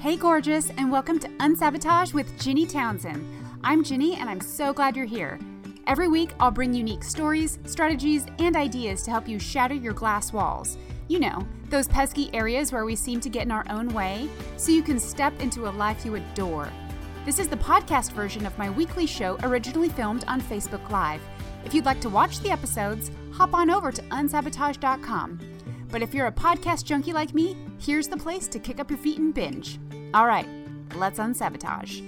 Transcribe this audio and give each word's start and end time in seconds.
Hey, 0.00 0.16
gorgeous, 0.16 0.70
and 0.78 0.90
welcome 0.90 1.18
to 1.18 1.28
Unsabotage 1.40 2.14
with 2.14 2.40
Ginny 2.40 2.64
Townsend. 2.64 3.22
I'm 3.62 3.84
Ginny, 3.84 4.14
and 4.14 4.30
I'm 4.30 4.40
so 4.40 4.72
glad 4.72 4.96
you're 4.96 5.04
here. 5.04 5.38
Every 5.86 6.08
week, 6.08 6.32
I'll 6.40 6.50
bring 6.50 6.72
unique 6.72 7.04
stories, 7.04 7.58
strategies, 7.66 8.24
and 8.38 8.56
ideas 8.56 9.02
to 9.02 9.10
help 9.10 9.28
you 9.28 9.38
shatter 9.38 9.74
your 9.74 9.92
glass 9.92 10.32
walls. 10.32 10.78
You 11.08 11.20
know, 11.20 11.46
those 11.68 11.86
pesky 11.86 12.32
areas 12.32 12.72
where 12.72 12.86
we 12.86 12.96
seem 12.96 13.20
to 13.20 13.28
get 13.28 13.42
in 13.42 13.50
our 13.50 13.66
own 13.68 13.88
way, 13.92 14.26
so 14.56 14.72
you 14.72 14.82
can 14.82 14.98
step 14.98 15.38
into 15.38 15.68
a 15.68 15.76
life 15.76 16.06
you 16.06 16.14
adore. 16.14 16.70
This 17.26 17.38
is 17.38 17.48
the 17.48 17.56
podcast 17.56 18.12
version 18.12 18.46
of 18.46 18.56
my 18.56 18.70
weekly 18.70 19.04
show 19.04 19.36
originally 19.42 19.90
filmed 19.90 20.24
on 20.26 20.40
Facebook 20.40 20.88
Live. 20.88 21.20
If 21.66 21.74
you'd 21.74 21.84
like 21.84 22.00
to 22.00 22.08
watch 22.08 22.40
the 22.40 22.50
episodes, 22.50 23.10
hop 23.34 23.52
on 23.52 23.68
over 23.68 23.92
to 23.92 24.02
unsabotage.com. 24.04 25.40
But 25.90 26.02
if 26.02 26.14
you're 26.14 26.28
a 26.28 26.32
podcast 26.32 26.84
junkie 26.84 27.12
like 27.12 27.34
me, 27.34 27.56
here's 27.78 28.08
the 28.08 28.16
place 28.16 28.48
to 28.48 28.58
kick 28.58 28.80
up 28.80 28.90
your 28.90 28.98
feet 28.98 29.18
and 29.18 29.34
binge. 29.34 29.78
All 30.12 30.26
right, 30.26 30.48
let's 30.96 31.20
unsabotage. 31.20 32.02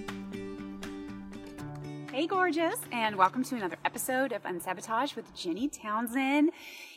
Hey, 2.11 2.27
gorgeous, 2.27 2.81
and 2.91 3.15
welcome 3.15 3.45
to 3.45 3.55
another 3.55 3.77
episode 3.85 4.33
of 4.33 4.45
Unsabotage 4.45 5.15
with 5.15 5.33
Ginny 5.37 5.69
Townsend. 5.69 6.51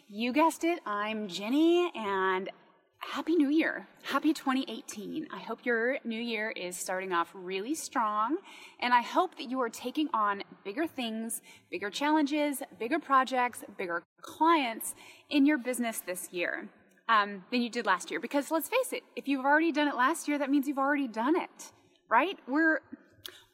You 0.10 0.34
guessed 0.34 0.64
it, 0.64 0.80
I'm 0.84 1.28
Ginny, 1.28 1.92
and 1.94 2.50
Happy 2.98 3.36
New 3.36 3.50
Year. 3.50 3.86
Happy 4.02 4.34
2018. 4.34 5.28
I 5.32 5.38
hope 5.38 5.64
your 5.64 6.00
new 6.04 6.20
year 6.20 6.50
is 6.50 6.76
starting 6.76 7.14
off 7.14 7.30
really 7.36 7.76
strong, 7.76 8.38
and 8.80 8.92
I 8.92 9.02
hope 9.02 9.38
that 9.38 9.48
you 9.48 9.62
are 9.62 9.70
taking 9.70 10.10
on 10.12 10.42
bigger 10.64 10.88
things, 10.88 11.44
bigger 11.70 11.92
challenges, 11.92 12.64
bigger 12.80 12.98
projects, 12.98 13.64
bigger 13.78 14.02
clients 14.22 14.96
in 15.30 15.46
your 15.46 15.60
business 15.60 16.00
this 16.00 16.30
year 16.34 16.68
um, 17.08 17.44
than 17.52 17.62
you 17.62 17.70
did 17.70 17.86
last 17.86 18.12
year. 18.12 18.20
Because 18.20 18.52
let's 18.52 18.70
face 18.70 18.94
it, 18.94 19.04
if 19.16 19.28
you've 19.28 19.46
already 19.46 19.72
done 19.72 19.88
it 19.88 19.96
last 19.96 20.28
year, 20.28 20.38
that 20.38 20.50
means 20.50 20.68
you've 20.68 20.78
already 20.78 21.08
done 21.08 21.36
it, 21.36 21.72
right? 22.10 22.38
We're 22.48 22.82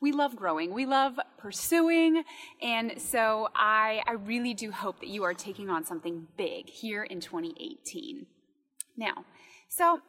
we 0.01 0.11
love 0.11 0.35
growing, 0.35 0.73
we 0.73 0.87
love 0.87 1.19
pursuing, 1.37 2.23
and 2.59 2.99
so 2.99 3.49
I, 3.53 4.01
I 4.07 4.13
really 4.13 4.55
do 4.55 4.71
hope 4.71 4.99
that 4.99 5.09
you 5.09 5.23
are 5.23 5.35
taking 5.35 5.69
on 5.69 5.85
something 5.85 6.27
big 6.37 6.67
here 6.67 7.03
in 7.03 7.19
2018. 7.19 8.25
Now, 8.97 9.25
so 9.69 10.01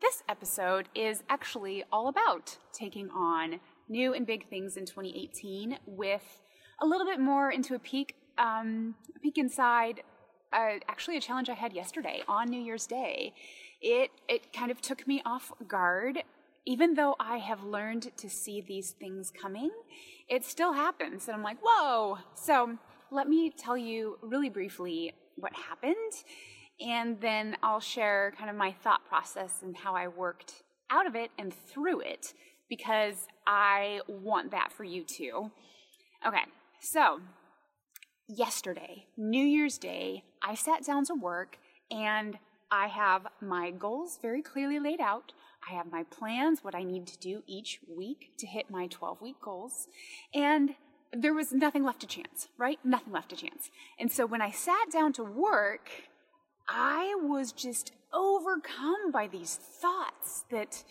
this 0.00 0.22
episode 0.28 0.88
is 0.94 1.24
actually 1.28 1.82
all 1.92 2.06
about 2.06 2.58
taking 2.72 3.10
on 3.10 3.58
new 3.88 4.14
and 4.14 4.24
big 4.24 4.48
things 4.48 4.76
in 4.76 4.86
2018 4.86 5.78
with 5.84 6.40
a 6.80 6.86
little 6.86 7.06
bit 7.06 7.18
more 7.18 7.50
into 7.50 7.74
a 7.74 7.78
peek, 7.80 8.14
um, 8.38 8.94
peek 9.20 9.36
inside 9.36 10.02
uh, 10.52 10.78
actually 10.88 11.16
a 11.16 11.20
challenge 11.20 11.48
I 11.48 11.54
had 11.54 11.72
yesterday 11.72 12.22
on 12.28 12.48
New 12.48 12.60
Year's 12.60 12.86
Day. 12.86 13.32
It 13.80 14.10
it 14.28 14.52
kind 14.52 14.70
of 14.70 14.80
took 14.80 15.06
me 15.06 15.22
off 15.24 15.52
guard. 15.66 16.22
Even 16.66 16.94
though 16.94 17.16
I 17.18 17.38
have 17.38 17.64
learned 17.64 18.14
to 18.18 18.28
see 18.28 18.60
these 18.60 18.90
things 18.90 19.30
coming, 19.30 19.70
it 20.28 20.44
still 20.44 20.74
happens, 20.74 21.26
and 21.26 21.34
I'm 21.34 21.42
like, 21.42 21.56
whoa. 21.62 22.18
So 22.34 22.76
let 23.10 23.28
me 23.28 23.50
tell 23.50 23.78
you 23.78 24.18
really 24.22 24.50
briefly 24.50 25.14
what 25.36 25.52
happened, 25.54 25.96
and 26.80 27.18
then 27.20 27.56
I'll 27.62 27.80
share 27.80 28.34
kind 28.36 28.50
of 28.50 28.56
my 28.56 28.72
thought 28.72 29.06
process 29.08 29.60
and 29.62 29.76
how 29.76 29.94
I 29.96 30.08
worked 30.08 30.62
out 30.90 31.06
of 31.06 31.14
it 31.14 31.30
and 31.38 31.52
through 31.52 32.00
it 32.00 32.34
because 32.68 33.26
I 33.46 34.00
want 34.06 34.50
that 34.50 34.72
for 34.72 34.84
you 34.84 35.04
too. 35.04 35.50
Okay, 36.26 36.44
so 36.80 37.20
yesterday, 38.28 39.06
New 39.16 39.44
Year's 39.44 39.78
Day, 39.78 40.24
I 40.42 40.54
sat 40.54 40.84
down 40.84 41.04
to 41.06 41.14
work 41.14 41.58
and 41.90 42.38
I 42.70 42.86
have 42.86 43.26
my 43.40 43.70
goals 43.70 44.18
very 44.20 44.42
clearly 44.42 44.78
laid 44.78 45.00
out. 45.00 45.32
I 45.68 45.74
have 45.74 45.90
my 45.90 46.04
plans, 46.04 46.62
what 46.62 46.74
I 46.74 46.82
need 46.82 47.06
to 47.08 47.18
do 47.18 47.42
each 47.46 47.80
week 47.88 48.32
to 48.38 48.46
hit 48.46 48.70
my 48.70 48.86
12 48.86 49.20
week 49.20 49.36
goals. 49.42 49.88
And 50.34 50.74
there 51.12 51.34
was 51.34 51.52
nothing 51.52 51.84
left 51.84 52.00
to 52.00 52.06
chance, 52.06 52.48
right? 52.56 52.78
Nothing 52.84 53.12
left 53.12 53.30
to 53.30 53.36
chance. 53.36 53.70
And 53.98 54.10
so 54.10 54.24
when 54.26 54.40
I 54.40 54.50
sat 54.50 54.90
down 54.92 55.12
to 55.14 55.24
work, 55.24 55.90
I 56.68 57.16
was 57.20 57.52
just 57.52 57.92
overcome 58.12 59.10
by 59.12 59.26
these 59.26 59.56
thoughts 59.56 60.44
that 60.50 60.84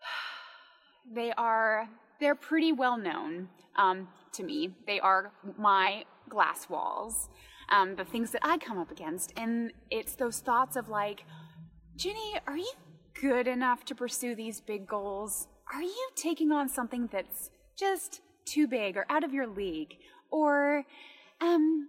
they 1.14 1.32
are 1.32 1.88
they're 2.20 2.34
pretty 2.34 2.72
well 2.72 2.98
known 2.98 3.48
um, 3.76 4.08
to 4.32 4.42
me. 4.42 4.70
They 4.86 5.00
are 5.00 5.32
my 5.56 6.04
glass 6.28 6.68
walls, 6.68 7.30
um, 7.70 7.96
the 7.96 8.04
things 8.04 8.30
that 8.32 8.40
I 8.44 8.58
come 8.58 8.78
up 8.78 8.90
against. 8.90 9.32
And 9.36 9.72
it's 9.90 10.14
those 10.14 10.40
thoughts 10.40 10.76
of 10.76 10.88
like, 10.88 11.24
Ginny, 11.96 12.34
are 12.46 12.56
you 12.56 12.72
good 13.20 13.46
enough 13.46 13.84
to 13.86 13.94
pursue 13.94 14.34
these 14.34 14.60
big 14.60 14.86
goals? 14.86 15.48
Are 15.72 15.82
you 15.82 16.08
taking 16.16 16.52
on 16.52 16.68
something 16.68 17.08
that's 17.12 17.50
just 17.76 18.20
too 18.44 18.66
big 18.66 18.96
or 18.96 19.06
out 19.08 19.24
of 19.24 19.32
your 19.32 19.46
league? 19.46 19.94
Or 20.30 20.84
um, 21.40 21.88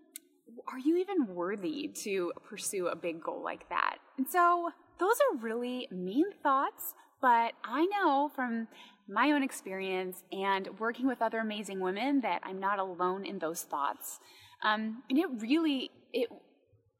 are 0.67 0.79
you 0.79 0.97
even 0.97 1.27
worthy 1.27 1.89
to 2.03 2.33
pursue 2.47 2.87
a 2.87 2.95
big 2.95 3.21
goal 3.21 3.41
like 3.43 3.67
that? 3.69 3.97
And 4.17 4.27
so 4.27 4.69
those 4.99 5.15
are 5.31 5.37
really 5.37 5.87
mean 5.91 6.25
thoughts, 6.43 6.93
but 7.21 7.53
I 7.63 7.85
know 7.85 8.31
from 8.35 8.67
my 9.07 9.31
own 9.31 9.43
experience 9.43 10.23
and 10.31 10.67
working 10.79 11.07
with 11.07 11.21
other 11.21 11.39
amazing 11.39 11.79
women 11.79 12.21
that 12.21 12.41
I'm 12.43 12.59
not 12.59 12.79
alone 12.79 13.25
in 13.25 13.39
those 13.39 13.63
thoughts. 13.63 14.19
Um, 14.63 15.03
and 15.09 15.17
it 15.17 15.27
really, 15.37 15.91
it, 16.13 16.29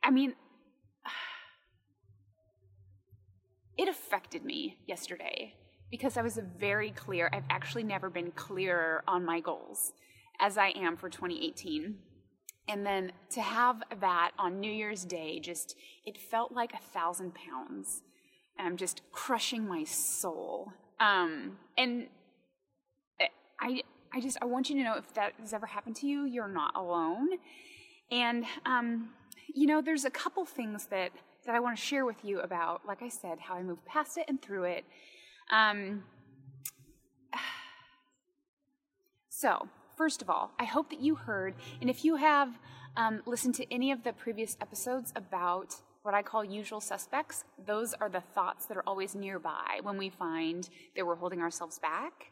I 0.03 0.11
mean, 0.11 0.33
it 3.77 3.87
affected 3.87 4.43
me 4.43 4.77
yesterday 4.87 5.53
because 5.89 6.17
I 6.17 6.21
was 6.21 6.39
very 6.57 6.91
clear. 6.91 7.29
I've 7.33 7.43
actually 7.49 7.83
never 7.83 8.09
been 8.09 8.31
clearer 8.31 9.03
on 9.07 9.25
my 9.25 9.39
goals 9.39 9.93
as 10.39 10.57
I 10.57 10.69
am 10.69 10.97
for 10.97 11.09
2018. 11.09 11.95
And 12.67 12.85
then 12.85 13.11
to 13.31 13.41
have 13.41 13.83
that 13.99 14.31
on 14.39 14.59
New 14.59 14.71
Year's 14.71 15.03
Day, 15.03 15.39
just, 15.39 15.75
it 16.05 16.17
felt 16.17 16.51
like 16.51 16.73
a 16.73 16.93
thousand 16.93 17.33
pounds. 17.35 18.01
And 18.57 18.67
I'm 18.67 18.77
just 18.77 19.01
crushing 19.11 19.67
my 19.67 19.83
soul. 19.83 20.71
Um, 20.99 21.57
and 21.77 22.07
I, 23.59 23.81
I 24.13 24.19
just, 24.19 24.37
I 24.41 24.45
want 24.45 24.69
you 24.69 24.75
to 24.75 24.83
know 24.83 24.95
if 24.95 25.13
that 25.13 25.33
has 25.39 25.53
ever 25.53 25.65
happened 25.65 25.95
to 25.97 26.07
you, 26.07 26.25
you're 26.25 26.47
not 26.47 26.75
alone. 26.75 27.29
And, 28.11 28.45
um, 28.65 29.09
you 29.53 29.67
know, 29.67 29.81
there's 29.81 30.03
a 30.03 30.09
couple 30.09 30.43
things 30.45 30.87
that, 30.87 31.11
that 31.45 31.55
I 31.55 31.59
want 31.59 31.77
to 31.77 31.81
share 31.81 32.05
with 32.05 32.17
you 32.23 32.41
about, 32.41 32.81
like 32.85 33.01
I 33.01 33.07
said, 33.07 33.39
how 33.39 33.55
I 33.55 33.63
moved 33.63 33.85
past 33.85 34.17
it 34.17 34.25
and 34.27 34.41
through 34.41 34.65
it. 34.65 34.83
Um, 35.49 36.03
so, 39.29 39.69
first 39.95 40.21
of 40.21 40.29
all, 40.29 40.51
I 40.59 40.65
hope 40.65 40.89
that 40.89 40.99
you 40.99 41.15
heard, 41.15 41.55
and 41.79 41.89
if 41.89 42.03
you 42.03 42.17
have 42.17 42.49
um, 42.97 43.21
listened 43.25 43.55
to 43.55 43.73
any 43.73 43.91
of 43.91 44.03
the 44.03 44.11
previous 44.11 44.57
episodes 44.59 45.13
about 45.15 45.75
what 46.03 46.13
I 46.13 46.21
call 46.21 46.43
usual 46.43 46.81
suspects, 46.81 47.45
those 47.65 47.93
are 47.93 48.09
the 48.09 48.21
thoughts 48.21 48.65
that 48.65 48.75
are 48.75 48.83
always 48.85 49.15
nearby 49.15 49.79
when 49.83 49.97
we 49.97 50.09
find 50.09 50.67
that 50.97 51.05
we're 51.05 51.15
holding 51.15 51.41
ourselves 51.41 51.79
back. 51.79 52.31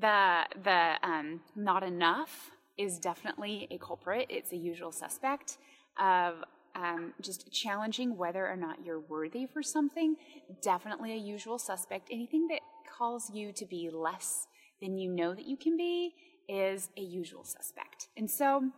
The 0.00 0.44
the 0.62 0.94
um, 1.02 1.40
not 1.56 1.82
enough 1.82 2.50
is 2.76 2.98
definitely 2.98 3.66
a 3.70 3.78
culprit. 3.78 4.26
It's 4.28 4.52
a 4.52 4.56
usual 4.56 4.92
suspect 4.92 5.58
of 5.98 6.44
um, 6.74 7.12
just 7.20 7.50
challenging 7.52 8.16
whether 8.16 8.46
or 8.46 8.56
not 8.56 8.84
you're 8.84 9.00
worthy 9.00 9.46
for 9.46 9.62
something. 9.62 10.16
Definitely 10.62 11.12
a 11.12 11.16
usual 11.16 11.58
suspect. 11.58 12.08
Anything 12.10 12.46
that 12.48 12.60
calls 12.96 13.30
you 13.32 13.52
to 13.52 13.66
be 13.66 13.90
less 13.90 14.46
than 14.80 14.96
you 14.96 15.10
know 15.10 15.34
that 15.34 15.46
you 15.46 15.56
can 15.56 15.76
be 15.76 16.14
is 16.48 16.88
a 16.96 17.00
usual 17.00 17.44
suspect. 17.44 18.08
And 18.16 18.30
so 18.30 18.70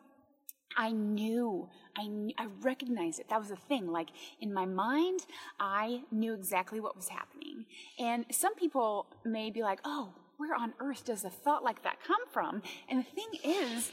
I 0.76 0.92
knew, 0.92 1.69
I, 1.97 2.06
knew, 2.06 2.34
I 2.38 2.47
recognized 2.62 3.20
it. 3.20 3.28
That 3.28 3.38
was 3.38 3.48
the 3.48 3.56
thing. 3.56 3.91
Like 3.91 4.08
in 4.41 4.52
my 4.52 4.66
mind, 4.66 5.20
I 5.58 6.02
knew 6.10 6.32
exactly 6.32 6.81
what 6.81 6.97
was 6.97 7.08
happening. 7.08 7.66
And 7.98 8.25
some 8.31 8.55
people 8.55 9.06
may 9.25 9.50
be 9.50 9.62
like, 9.62 9.81
oh, 9.84 10.14
where 10.40 10.54
on 10.54 10.72
earth 10.81 11.04
does 11.04 11.22
a 11.22 11.28
thought 11.28 11.62
like 11.62 11.82
that 11.82 11.98
come 12.02 12.26
from? 12.32 12.62
And 12.88 12.98
the 12.98 13.10
thing 13.10 13.28
is, 13.44 13.92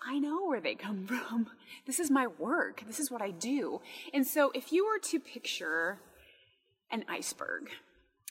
I 0.00 0.20
know 0.20 0.46
where 0.46 0.60
they 0.60 0.76
come 0.76 1.04
from. 1.08 1.48
This 1.84 1.98
is 1.98 2.12
my 2.12 2.28
work. 2.28 2.84
This 2.86 3.00
is 3.00 3.10
what 3.10 3.20
I 3.20 3.32
do. 3.32 3.80
And 4.14 4.24
so 4.24 4.52
if 4.54 4.72
you 4.72 4.86
were 4.86 5.00
to 5.10 5.18
picture 5.18 5.98
an 6.92 7.04
iceberg, 7.08 7.70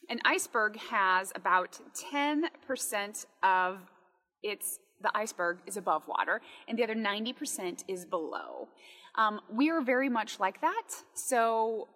an 0.10 0.20
iceberg 0.24 0.78
has 0.78 1.34
about 1.36 1.80
10% 2.14 3.26
of 3.44 3.80
its 4.42 4.80
the 5.00 5.12
iceberg 5.14 5.60
is 5.68 5.78
above 5.78 6.08
water, 6.08 6.42
and 6.68 6.76
the 6.76 6.84
other 6.84 6.96
90% 6.96 7.84
is 7.88 8.04
below. 8.04 8.68
Um, 9.14 9.42
we 9.52 9.70
are 9.70 9.80
very 9.80 10.10
much 10.10 10.40
like 10.40 10.60
that. 10.62 10.88
So 11.14 11.88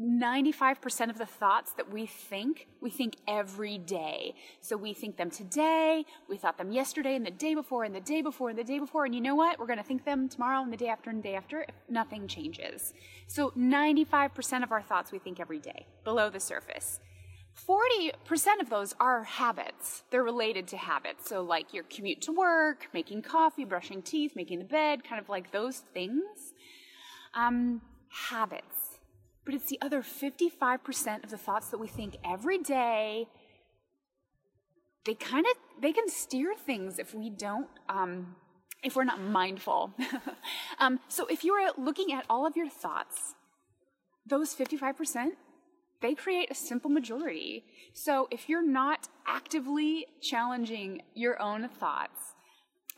95% 0.00 1.10
of 1.10 1.18
the 1.18 1.26
thoughts 1.26 1.72
that 1.72 1.90
we 1.92 2.06
think, 2.06 2.68
we 2.80 2.90
think 2.90 3.16
every 3.26 3.78
day. 3.78 4.34
So 4.60 4.76
we 4.76 4.94
think 4.94 5.16
them 5.16 5.30
today, 5.30 6.04
we 6.28 6.36
thought 6.36 6.58
them 6.58 6.72
yesterday, 6.72 7.16
and 7.16 7.26
the 7.26 7.30
day 7.30 7.54
before, 7.54 7.84
and 7.84 7.94
the 7.94 8.00
day 8.00 8.22
before, 8.22 8.50
and 8.50 8.58
the 8.58 8.64
day 8.64 8.78
before, 8.78 9.04
and 9.04 9.14
you 9.14 9.20
know 9.20 9.34
what? 9.34 9.58
We're 9.58 9.66
going 9.66 9.78
to 9.78 9.84
think 9.84 10.04
them 10.04 10.28
tomorrow, 10.28 10.62
and 10.62 10.72
the 10.72 10.76
day 10.76 10.88
after, 10.88 11.10
and 11.10 11.20
the 11.20 11.28
day 11.28 11.34
after, 11.34 11.62
if 11.62 11.74
nothing 11.88 12.28
changes. 12.28 12.92
So 13.26 13.50
95% 13.50 14.62
of 14.62 14.72
our 14.72 14.82
thoughts 14.82 15.12
we 15.12 15.18
think 15.18 15.40
every 15.40 15.58
day, 15.58 15.86
below 16.04 16.30
the 16.30 16.40
surface. 16.40 17.00
40% 17.68 18.12
of 18.60 18.68
those 18.68 18.94
are 18.98 19.22
habits. 19.24 20.02
They're 20.10 20.24
related 20.24 20.66
to 20.68 20.76
habits. 20.76 21.28
So, 21.28 21.42
like 21.42 21.72
your 21.72 21.84
commute 21.84 22.20
to 22.22 22.32
work, 22.32 22.88
making 22.92 23.22
coffee, 23.22 23.64
brushing 23.64 24.02
teeth, 24.02 24.32
making 24.34 24.58
the 24.58 24.64
bed, 24.64 25.04
kind 25.04 25.20
of 25.20 25.28
like 25.28 25.52
those 25.52 25.78
things. 25.78 26.52
Um, 27.32 27.80
habits. 28.08 28.73
But 29.44 29.54
it's 29.54 29.68
the 29.68 29.78
other 29.82 30.02
55% 30.02 31.24
of 31.24 31.30
the 31.30 31.36
thoughts 31.36 31.68
that 31.68 31.78
we 31.78 31.86
think 31.86 32.16
every 32.24 32.58
day. 32.58 33.28
They 35.04 35.14
kind 35.14 35.44
of 35.44 35.82
they 35.82 35.92
can 35.92 36.08
steer 36.08 36.54
things 36.54 36.98
if 36.98 37.14
we 37.14 37.28
don't 37.28 37.68
um, 37.90 38.36
if 38.82 38.96
we're 38.96 39.04
not 39.04 39.20
mindful. 39.20 39.92
um, 40.78 41.00
so 41.08 41.26
if 41.26 41.44
you 41.44 41.54
are 41.54 41.72
looking 41.76 42.12
at 42.12 42.24
all 42.30 42.46
of 42.46 42.56
your 42.56 42.68
thoughts, 42.68 43.34
those 44.26 44.54
55%, 44.54 45.32
they 46.00 46.14
create 46.14 46.50
a 46.50 46.54
simple 46.54 46.90
majority. 46.90 47.64
So 47.94 48.28
if 48.30 48.48
you're 48.48 48.66
not 48.66 49.08
actively 49.26 50.06
challenging 50.20 51.02
your 51.14 51.40
own 51.40 51.68
thoughts 51.68 52.34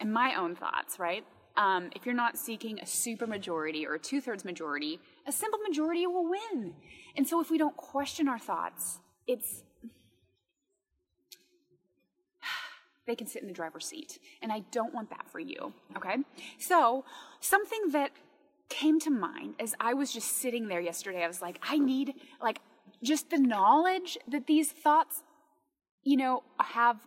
and 0.01 0.13
my 0.13 0.35
own 0.35 0.57
thoughts, 0.57 0.99
right? 0.99 1.25
Um, 1.57 1.91
if 1.95 2.05
you're 2.05 2.15
not 2.15 2.37
seeking 2.37 2.81
a 2.81 2.87
super 2.87 3.27
majority 3.27 3.87
or 3.87 3.95
a 3.95 3.99
two 3.99 4.21
thirds 4.21 4.45
majority, 4.45 4.99
a 5.27 5.33
simple 5.33 5.59
majority 5.61 6.07
will 6.07 6.29
win. 6.29 6.75
And 7.17 7.27
so 7.27 7.41
if 7.41 7.51
we 7.51 7.59
don't 7.59 7.77
question 7.77 8.29
our 8.29 8.39
thoughts, 8.39 9.01
it's 9.27 9.63
they 13.07 13.15
can 13.15 13.27
sit 13.27 13.43
in 13.43 13.49
the 13.49 13.55
driver's 13.55 13.87
seat. 13.87 14.19
And 14.43 14.53
I 14.53 14.61
don't 14.71 14.95
want 14.95 15.11
that 15.11 15.29
for 15.31 15.41
you, 15.41 15.73
okay? 15.97 16.17
So, 16.59 17.05
something 17.41 17.91
that 17.91 18.13
came 18.69 18.99
to 19.01 19.11
mind 19.11 19.55
as 19.61 19.75
I 19.81 19.95
was 19.95 20.13
just 20.13 20.39
sitting 20.39 20.69
there 20.69 20.81
yesterday, 20.81 21.23
I 21.23 21.29
was 21.29 21.41
like, 21.41 21.59
I 21.63 21.79
need, 21.79 22.15
like, 22.43 22.61
just 23.03 23.31
the 23.31 23.39
knowledge 23.39 24.19
that 24.29 24.47
these 24.47 24.73
thoughts, 24.73 25.23
you 26.03 26.17
know, 26.17 26.43
have 26.59 26.99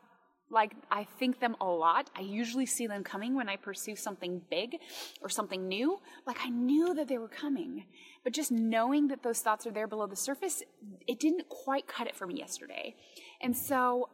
like 0.50 0.74
I 0.92 1.06
think 1.20 1.40
them 1.40 1.56
a 1.62 1.66
lot. 1.66 2.10
I 2.16 2.22
usually 2.22 2.66
see 2.66 2.88
them 2.88 3.04
coming 3.04 3.36
when 3.36 3.50
I 3.50 3.56
pursue 3.56 3.96
something 3.96 4.42
big 4.50 4.78
or 5.22 5.30
something 5.30 5.68
new. 5.68 6.00
Like 6.26 6.38
I 6.44 6.50
knew 6.50 6.94
that 6.96 7.08
they 7.08 7.18
were 7.18 7.28
coming, 7.28 7.86
but 8.24 8.34
just 8.34 8.52
knowing 8.52 9.08
that 9.10 9.24
those 9.24 9.40
thoughts 9.42 9.68
are 9.68 9.72
there 9.72 9.88
below 9.88 10.08
the 10.08 10.16
surface, 10.16 10.64
it 11.08 11.20
didn't 11.20 11.50
quite 11.50 11.88
cut 11.88 12.08
it 12.08 12.16
for 12.16 12.26
me 12.26 12.36
yesterday. 12.36 12.96
And 13.42 13.56
so, 13.56 14.10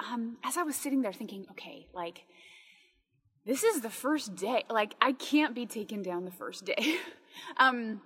um, 0.00 0.38
as 0.44 0.56
I 0.56 0.62
was 0.62 0.76
sitting 0.76 1.02
there 1.02 1.12
thinking, 1.12 1.46
okay, 1.52 1.86
like 1.92 2.24
this 3.44 3.62
is 3.62 3.80
the 3.80 3.90
first 3.90 4.34
day. 4.34 4.64
Like 4.68 4.94
I 5.00 5.12
can't 5.12 5.54
be 5.54 5.66
taken 5.66 6.02
down 6.02 6.24
the 6.24 6.32
first 6.32 6.64
day. 6.64 6.96
um, 7.56 8.00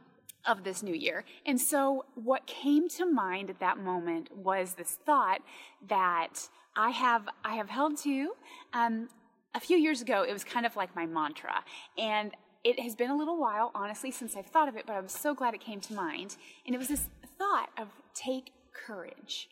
of 0.47 0.65
this 0.65 0.83
new 0.83 0.95
year. 0.95 1.25
And 1.45 1.61
so, 1.61 2.07
what 2.15 2.47
came 2.47 2.89
to 2.91 3.07
mind 3.07 3.51
at 3.51 3.61
that 3.61 3.79
moment 3.79 4.35
was 4.35 4.75
this 4.75 4.99
thought 5.05 5.43
that 5.89 6.49
I 6.81 6.91
have 6.91 7.29
I 7.45 7.57
have 7.57 7.69
held 7.69 7.99
to. 7.99 8.33
Um, 8.73 9.11
a 9.55 9.61
few 9.61 9.77
years 9.77 10.01
ago, 10.01 10.23
it 10.23 10.33
was 10.33 10.45
kind 10.45 10.65
of 10.65 10.77
like 10.77 10.97
my 10.97 11.05
mantra, 11.05 11.63
and 11.99 12.33
it 12.65 12.81
has 12.81 12.95
been 12.95 13.11
a 13.11 13.17
little 13.17 13.39
while, 13.39 13.71
honestly, 13.75 14.11
since 14.11 14.35
I've 14.35 14.47
thought 14.47 14.69
of 14.69 14.77
it. 14.77 14.85
But 14.87 14.95
I'm 14.95 15.09
so 15.09 15.35
glad 15.35 15.53
it 15.53 15.61
came 15.61 15.81
to 15.83 15.93
mind, 15.93 16.37
and 16.65 16.75
it 16.75 16.79
was 16.79 16.89
this 16.89 17.09
thought 17.37 17.69
of 17.77 17.89
take 18.15 18.53
courage. 18.73 19.49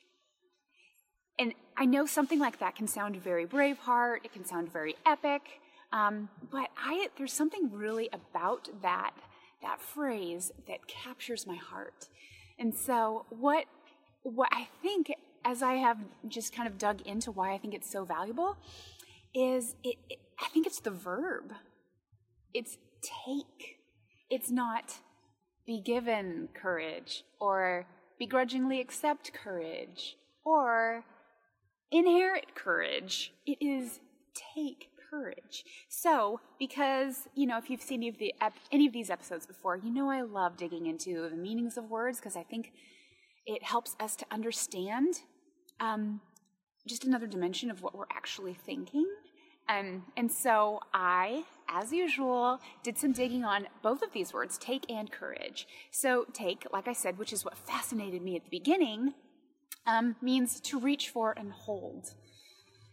And 1.39 1.53
I 1.77 1.85
know 1.85 2.07
something 2.07 2.39
like 2.39 2.59
that 2.61 2.75
can 2.75 2.89
sound 2.89 3.15
very 3.17 3.47
braveheart. 3.47 4.25
It 4.25 4.33
can 4.33 4.47
sound 4.47 4.73
very 4.73 4.97
epic. 5.05 5.43
Um, 5.93 6.31
but 6.51 6.69
I, 6.77 7.09
there's 7.19 7.33
something 7.33 7.71
really 7.73 8.09
about 8.13 8.69
that 8.83 9.13
that 9.63 9.81
phrase 9.81 10.53
that 10.69 10.87
captures 10.87 11.47
my 11.47 11.57
heart. 11.57 12.09
And 12.59 12.75
so, 12.75 13.27
what, 13.31 13.65
what 14.23 14.49
I 14.53 14.69
think, 14.83 15.13
as 15.45 15.63
I 15.63 15.75
have 15.75 15.99
just 16.27 16.55
kind 16.55 16.69
of 16.69 16.79
dug 16.79 17.01
into 17.03 17.31
why 17.31 17.53
I 17.53 17.59
think 17.59 17.75
it's 17.75 17.91
so 17.91 18.05
valuable, 18.05 18.57
is 19.35 19.75
it, 19.83 19.97
it 20.09 20.19
I 20.41 20.49
think 20.49 20.67
it's 20.67 20.81
the 20.81 20.91
verb. 20.91 21.53
It's 22.55 22.79
take. 23.03 23.79
It's 24.31 24.51
not 24.51 24.95
be 25.67 25.81
given 25.81 26.49
courage 26.55 27.25
or 27.41 27.87
begrudgingly 28.19 28.81
accept 28.81 29.33
courage 29.33 30.17
or 30.45 31.05
inherit 31.91 32.55
courage. 32.55 33.33
It 33.47 33.59
is 33.61 34.01
take 34.35 34.89
courage. 35.11 35.65
So, 35.89 36.41
because, 36.59 37.29
you 37.35 37.47
know, 37.47 37.59
if 37.59 37.71
you've 37.71 37.83
seen 37.83 38.01
any 38.01 38.09
of, 38.09 38.19
the, 38.19 38.35
any 38.73 38.87
of 38.87 38.93
these 38.93 39.11
episodes 39.11 39.47
before, 39.47 39.77
you 39.77 39.91
know 39.91 40.11
I 40.11 40.23
love 40.23 40.57
digging 40.57 40.87
into 40.87 41.29
the 41.29 41.37
meanings 41.37 41.77
of 41.77 41.91
words 41.91 42.19
because 42.19 42.37
I 42.37 42.43
think 42.43 42.73
it 43.49 43.63
helps 43.65 43.97
us 43.99 44.15
to 44.17 44.27
understand 44.31 45.23
um, 45.81 46.21
just 46.87 47.05
another 47.05 47.27
dimension 47.27 47.71
of 47.71 47.83
what 47.83 47.95
we're 47.95 48.05
actually 48.13 48.55
thinking. 48.55 49.07
Um, 49.69 50.05
and 50.17 50.31
so 50.31 50.81
I, 50.95 51.45
as 51.69 51.93
usual, 51.93 52.61
did 52.83 52.97
some 52.97 53.13
digging 53.13 53.45
on 53.45 53.67
both 53.83 54.03
of 54.03 54.13
these 54.13 54.33
words, 54.33 54.57
take 54.59 54.91
and 54.91 55.11
courage. 55.11 55.67
So, 55.91 56.25
take, 56.33 56.67
like 56.73 56.89
I 56.89 56.95
said, 56.95 57.19
which 57.19 57.33
is 57.33 57.45
what 57.45 57.59
fascinated 57.59 58.23
me 58.23 58.37
at 58.37 58.45
the 58.45 58.51
beginning, 58.51 59.15
um, 59.87 60.17
means 60.23 60.61
to 60.61 60.79
reach 60.79 61.11
for 61.11 61.35
and 61.37 61.53
hold 61.53 62.13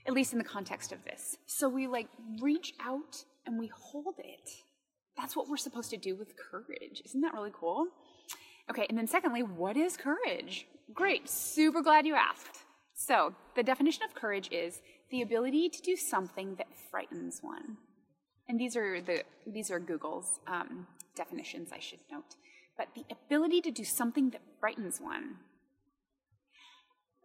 at 0.08 0.14
least 0.14 0.34
in 0.34 0.38
the 0.38 0.46
context 0.46 0.92
of 0.92 1.04
this. 1.04 1.38
So 1.46 1.68
we 1.68 1.88
like 1.88 2.08
reach 2.40 2.74
out 2.80 3.24
and 3.46 3.60
we 3.60 3.68
hold 3.68 4.16
it. 4.20 4.50
That's 5.18 5.36
what 5.36 5.48
we're 5.50 5.58
supposed 5.58 5.90
to 5.92 5.98
do 5.98 6.16
with 6.16 6.34
courage. 6.38 7.02
Isn't 7.06 7.22
that 7.22 7.34
really 7.34 7.52
cool? 7.54 7.88
Okay, 8.70 8.86
and 8.90 8.98
then 8.98 9.08
secondly, 9.08 9.44
what 9.44 9.78
is 9.78 9.96
courage? 9.96 10.68
Great, 10.94 11.30
super 11.30 11.82
glad 11.82 12.06
you 12.06 12.16
asked. 12.16 12.66
So, 12.94 13.36
the 13.56 13.64
definition 13.64 14.04
of 14.04 14.16
courage 14.16 14.50
is 14.52 14.82
the 15.12 15.22
ability 15.22 15.70
to 15.70 15.82
do 15.82 15.96
something 15.96 16.56
that 16.56 16.68
frightens 16.90 17.40
one. 17.42 17.78
And 18.48 18.60
these 18.60 18.76
are 18.76 19.02
the 19.02 19.24
these 19.46 19.72
are 19.72 19.80
Google's 19.80 20.40
um, 20.48 20.88
definitions, 21.16 21.72
I 21.74 21.80
should 21.80 22.00
note. 22.12 22.36
But 22.78 22.90
the 22.96 23.06
ability 23.12 23.62
to 23.62 23.72
do 23.72 23.84
something 23.84 24.30
that 24.32 24.42
frightens 24.60 25.00
one. 25.00 25.38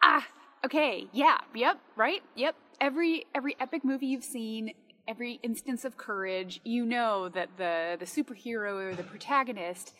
Ah, 0.03 0.27
okay, 0.65 1.09
yeah, 1.13 1.39
yep, 1.55 1.79
right, 1.97 2.23
yep, 2.35 2.55
every 2.81 3.27
every 3.35 3.57
epic 3.61 3.85
movie 3.85 4.07
you've 4.07 4.25
seen, 4.25 4.73
every 5.07 5.41
instance 5.43 5.85
of 5.85 5.97
courage, 5.97 6.61
you 6.65 6.87
know 6.87 7.29
that 7.29 7.51
the 7.59 7.97
the 7.99 8.07
superhero 8.07 8.91
or 8.91 8.95
the 8.95 9.03
protagonist, 9.03 9.95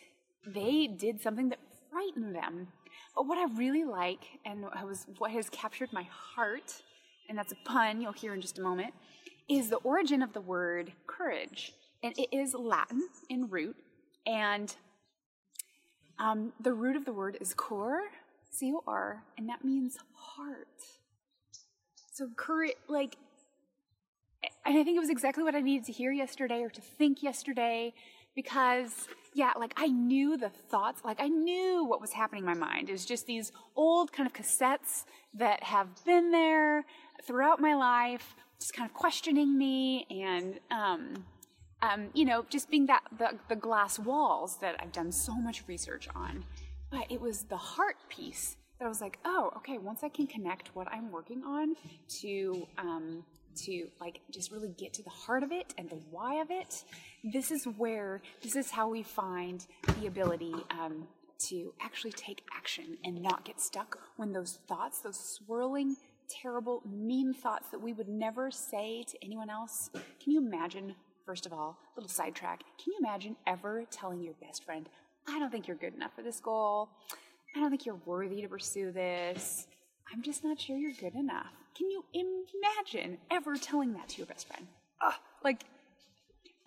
they 0.45 0.87
did 0.87 1.21
something 1.21 1.49
that 1.49 1.59
frightened 1.89 2.35
them. 2.35 2.67
But 3.15 3.27
what 3.27 3.37
I 3.37 3.53
really 3.55 3.83
like, 3.83 4.23
and 4.45 4.61
was 4.61 5.05
what 5.17 5.31
has 5.31 5.49
captured 5.49 5.91
my 5.91 6.03
heart, 6.03 6.81
and 7.29 7.37
that's 7.37 7.51
a 7.51 7.57
pun 7.65 8.01
you'll 8.01 8.11
hear 8.13 8.33
in 8.33 8.41
just 8.41 8.59
a 8.59 8.61
moment, 8.61 8.93
is 9.49 9.69
the 9.69 9.77
origin 9.77 10.21
of 10.21 10.33
the 10.33 10.41
word 10.41 10.93
courage, 11.07 11.73
and 12.03 12.13
it 12.17 12.35
is 12.35 12.53
Latin 12.53 13.07
in 13.29 13.49
root, 13.49 13.75
and 14.25 14.75
um, 16.19 16.53
the 16.59 16.73
root 16.73 16.95
of 16.95 17.05
the 17.05 17.13
word 17.13 17.37
is 17.41 17.53
cor, 17.53 18.01
C 18.49 18.71
O 18.73 18.83
R, 18.87 19.23
and 19.37 19.49
that 19.49 19.63
means 19.63 19.97
heart. 20.13 20.67
So 22.13 22.29
courage, 22.35 22.75
like, 22.87 23.17
and 24.65 24.77
I 24.77 24.83
think 24.83 24.95
it 24.95 24.99
was 24.99 25.09
exactly 25.09 25.43
what 25.43 25.55
I 25.55 25.61
needed 25.61 25.85
to 25.87 25.91
hear 25.91 26.11
yesterday 26.11 26.61
or 26.61 26.69
to 26.69 26.81
think 26.81 27.23
yesterday 27.23 27.93
because, 28.35 29.07
yeah, 29.33 29.51
like 29.57 29.73
I 29.77 29.87
knew 29.87 30.37
the 30.37 30.49
thoughts, 30.49 31.01
like 31.05 31.21
I 31.21 31.27
knew 31.27 31.85
what 31.85 32.01
was 32.01 32.11
happening 32.11 32.43
in 32.43 32.45
my 32.45 32.53
mind. 32.53 32.89
It 32.89 32.91
was 32.91 33.05
just 33.05 33.25
these 33.25 33.51
old 33.75 34.11
kind 34.11 34.27
of 34.27 34.33
cassettes 34.33 35.05
that 35.33 35.63
have 35.63 35.87
been 36.05 36.31
there 36.31 36.85
throughout 37.23 37.61
my 37.61 37.73
life, 37.75 38.35
just 38.59 38.73
kind 38.73 38.89
of 38.89 38.93
questioning 38.93 39.57
me 39.57 40.05
and, 40.09 40.59
um, 40.69 41.25
um, 41.81 42.09
you 42.13 42.25
know, 42.25 42.45
just 42.49 42.69
being 42.69 42.85
that 42.87 43.03
the, 43.17 43.39
the 43.49 43.55
glass 43.55 43.97
walls 43.97 44.57
that 44.57 44.75
I've 44.79 44.91
done 44.91 45.11
so 45.11 45.33
much 45.33 45.63
research 45.67 46.07
on. 46.13 46.43
But 46.91 47.05
it 47.09 47.21
was 47.21 47.43
the 47.43 47.57
heart 47.57 47.95
piece 48.09 48.57
that 48.77 48.85
I 48.85 48.89
was 48.89 48.99
like, 48.99 49.17
oh, 49.23 49.51
okay, 49.57 49.77
once 49.77 50.03
I 50.03 50.09
can 50.09 50.27
connect 50.27 50.75
what 50.75 50.87
I'm 50.91 51.11
working 51.11 51.43
on 51.43 51.75
to 52.21 52.67
um, 52.77 53.23
to 53.55 53.87
like 53.99 54.21
just 54.31 54.51
really 54.51 54.69
get 54.69 54.93
to 54.93 55.03
the 55.03 55.09
heart 55.09 55.43
of 55.43 55.51
it 55.51 55.73
and 55.77 55.89
the 55.89 55.99
why 56.09 56.41
of 56.41 56.51
it, 56.51 56.83
this 57.23 57.51
is 57.51 57.65
where 57.77 58.21
this 58.41 58.55
is 58.55 58.71
how 58.71 58.89
we 58.89 59.03
find 59.03 59.65
the 59.99 60.07
ability 60.07 60.53
um, 60.71 61.07
to 61.49 61.73
actually 61.81 62.11
take 62.11 62.43
action 62.55 62.97
and 63.03 63.21
not 63.21 63.45
get 63.45 63.59
stuck 63.59 63.97
when 64.17 64.31
those 64.31 64.59
thoughts, 64.67 65.01
those 65.01 65.19
swirling, 65.19 65.95
terrible, 66.29 66.81
mean 66.85 67.33
thoughts 67.33 67.69
that 67.71 67.81
we 67.81 67.93
would 67.93 68.07
never 68.07 68.51
say 68.51 69.03
to 69.07 69.17
anyone 69.23 69.49
else. 69.49 69.89
Can 69.93 70.31
you 70.31 70.39
imagine? 70.39 70.95
First 71.25 71.45
of 71.45 71.53
all, 71.53 71.77
little 71.95 72.09
sidetrack. 72.09 72.63
Can 72.83 72.93
you 72.93 72.99
imagine 72.99 73.35
ever 73.45 73.85
telling 73.91 74.21
your 74.21 74.33
best 74.41 74.63
friend, 74.63 74.89
I 75.27 75.37
don't 75.39 75.51
think 75.51 75.67
you're 75.67 75.77
good 75.77 75.93
enough 75.93 76.15
for 76.15 76.23
this 76.23 76.39
goal. 76.39 76.89
I 77.55 77.59
don't 77.59 77.69
think 77.69 77.85
you're 77.85 77.99
worthy 78.05 78.41
to 78.41 78.47
pursue 78.47 78.91
this. 78.91 79.67
I'm 80.13 80.21
just 80.21 80.43
not 80.43 80.59
sure 80.59 80.77
you're 80.77 80.93
good 80.93 81.15
enough. 81.15 81.53
Can 81.75 81.89
you 81.89 82.03
imagine 82.13 83.17
ever 83.29 83.55
telling 83.55 83.93
that 83.93 84.09
to 84.09 84.17
your 84.17 84.27
best 84.27 84.47
friend? 84.47 84.67
Ugh, 85.01 85.13
like, 85.43 85.63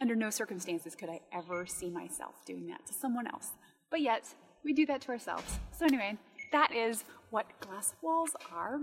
under 0.01 0.17
no 0.17 0.31
circumstances 0.31 0.95
could 0.95 1.09
I 1.09 1.21
ever 1.33 1.67
see 1.67 1.91
myself 1.91 2.45
doing 2.45 2.67
that 2.69 2.87
to 2.87 2.95
someone 2.95 3.27
else. 3.27 3.51
But 3.91 4.01
yet, 4.01 4.35
we 4.65 4.73
do 4.73 4.87
that 4.87 5.03
to 5.03 5.11
ourselves. 5.11 5.59
So, 5.73 5.85
anyway, 5.85 6.19
that 6.53 6.75
is 6.75 7.05
what 7.31 7.47
glass 7.61 7.95
walls 8.03 8.31
are. 8.53 8.81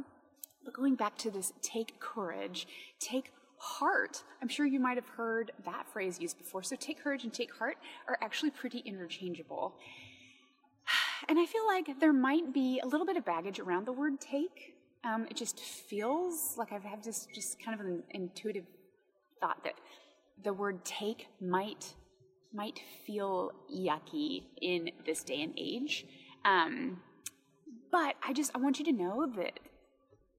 But 0.64 0.74
going 0.74 0.96
back 0.96 1.18
to 1.20 1.32
this 1.32 1.54
take 1.62 2.00
courage, 2.00 2.68
take 3.00 3.32
heart. 3.62 4.24
I'm 4.42 4.48
sure 4.48 4.66
you 4.66 4.80
might 4.80 4.98
have 4.98 5.08
heard 5.08 5.52
that 5.66 5.88
phrase 5.88 6.20
used 6.20 6.38
before. 6.38 6.64
So 6.64 6.76
take 6.76 7.02
courage 7.04 7.24
and 7.24 7.32
take 7.32 7.54
heart 7.54 7.78
are 8.08 8.18
actually 8.22 8.50
pretty 8.50 8.80
interchangeable. 8.80 9.76
And 11.28 11.40
I 11.40 11.46
feel 11.46 11.66
like 11.68 12.00
there 12.00 12.14
might 12.14 12.54
be 12.54 12.80
a 12.84 12.88
little 12.88 13.06
bit 13.06 13.18
of 13.18 13.26
baggage 13.26 13.60
around 13.60 13.86
the 13.86 13.92
word 13.92 14.20
take. 14.20 14.76
Um, 15.04 15.26
it 15.30 15.36
just 15.36 15.60
feels 15.60 16.56
like 16.58 16.72
I've 16.72 16.84
had 16.84 17.04
this 17.04 17.28
just 17.34 17.64
kind 17.64 17.80
of 17.80 17.86
an 17.86 18.04
intuitive 18.12 18.66
thought 19.40 19.64
that 19.64 19.74
the 20.44 20.54
word 20.54 20.84
take 20.86 21.28
might 21.40 21.94
might 22.54 22.82
feel 23.06 23.54
yucky 23.74 24.44
in 24.62 24.92
this 25.06 25.24
day 25.24 25.42
and 25.42 25.54
age. 25.58 26.06
Um, 26.44 27.00
but 27.92 28.16
I 28.26 28.34
just 28.34 28.52
I 28.54 28.58
want 28.58 28.80
you 28.80 28.86
to 28.86 28.92
know 28.92 29.32
that 29.38 29.60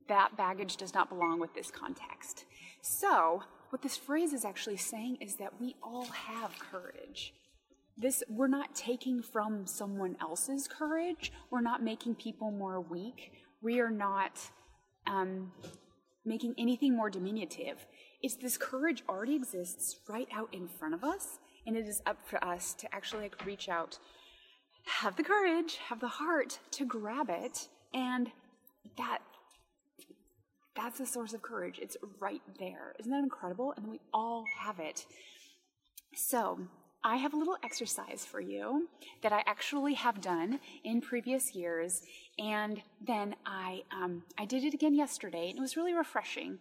that 0.09 0.37
baggage 0.37 0.77
does 0.77 0.95
not 0.95 1.09
belong 1.09 1.41
with 1.41 1.55
this 1.55 1.71
context. 1.71 2.45
So, 2.83 3.43
what 3.71 3.83
this 3.83 3.97
phrase 3.97 4.33
is 4.33 4.45
actually 4.45 4.77
saying 4.77 5.19
is 5.21 5.37
that 5.37 5.61
we 5.61 5.77
all 5.83 6.07
have 6.07 6.53
courage. 6.59 7.33
This 7.96 8.22
we're 8.28 8.49
not 8.49 8.75
taking 8.75 9.22
from 9.22 9.66
someone 9.66 10.16
else's 10.20 10.66
courage. 10.66 11.32
We're 11.50 11.61
not 11.61 11.82
making 11.82 12.16
people 12.16 12.50
more 12.50 12.80
weak. 12.80 13.32
We 13.61 13.80
are 13.80 13.90
not 13.90 14.38
um, 15.06 15.52
making 16.25 16.54
anything 16.58 16.96
more 16.96 17.11
diminutive. 17.11 17.87
It's 18.22 18.37
this 18.37 18.56
courage 18.56 19.02
already 19.08 19.34
exists 19.34 19.96
right 20.08 20.28
out 20.32 20.49
in 20.52 20.68
front 20.68 20.94
of 20.94 21.04
us, 21.04 21.38
and 21.66 21.76
it 21.76 21.87
is 21.87 22.02
up 22.06 22.18
for 22.25 22.42
us 22.42 22.75
to 22.75 22.94
actually 22.94 23.25
like 23.25 23.44
reach 23.44 23.68
out, 23.68 23.99
have 24.87 25.16
the 25.16 25.25
courage, 25.25 25.76
have 25.88 26.00
the 26.00 26.08
heart 26.08 26.58
to 26.72 26.84
grab 26.84 27.28
it, 27.28 27.68
and 27.92 28.30
that 28.96 29.18
that's 30.75 31.00
a 31.00 31.06
source 31.06 31.34
of 31.34 31.42
courage. 31.42 31.78
It's 31.82 31.96
right 32.18 32.42
there. 32.58 32.94
Isn't 32.99 33.12
that 33.12 33.22
incredible? 33.22 33.75
And 33.76 33.87
we 33.87 34.00
all 34.12 34.44
have 34.61 34.78
it. 34.78 35.04
So, 36.14 36.61
I 37.04 37.16
have 37.16 37.35
a 37.35 37.37
little 37.37 37.56
exercise 37.64 38.25
for 38.25 38.40
you 38.40 38.88
that 39.23 39.32
I 39.32 39.42
actually 39.47 39.94
have 39.94 40.21
done 40.21 40.61
in 40.85 41.00
previous 41.00 41.54
years, 41.54 42.02
and 42.38 42.80
then 43.04 43.35
I 43.44 43.82
um, 43.90 44.23
I 44.38 44.44
did 44.44 44.64
it 44.64 44.75
again 44.75 44.94
yesterday, 44.94 45.49
and 45.50 45.59
it 45.59 45.61
was 45.61 45.76
really 45.76 45.94
refreshing. 45.94 46.59